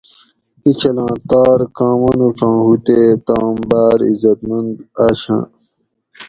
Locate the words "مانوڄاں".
2.01-2.57